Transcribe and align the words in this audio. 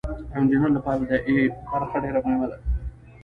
د 0.29 0.33
انجینر 0.37 0.69
لپاره 0.77 1.01
د 1.09 1.11
ای 1.27 1.37
برخه 1.71 1.97
ډیره 2.03 2.19
مهمه 2.25 2.47
ده. 2.51 2.57